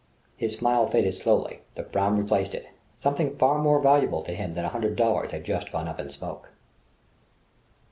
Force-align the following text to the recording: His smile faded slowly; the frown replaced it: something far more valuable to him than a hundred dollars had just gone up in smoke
His 0.35 0.57
smile 0.57 0.87
faded 0.87 1.13
slowly; 1.13 1.61
the 1.75 1.83
frown 1.83 2.17
replaced 2.17 2.55
it: 2.55 2.65
something 2.97 3.37
far 3.37 3.59
more 3.59 3.79
valuable 3.79 4.23
to 4.23 4.33
him 4.33 4.55
than 4.55 4.65
a 4.65 4.69
hundred 4.69 4.95
dollars 4.95 5.29
had 5.31 5.43
just 5.43 5.71
gone 5.71 5.87
up 5.87 5.99
in 5.99 6.09
smoke 6.09 6.49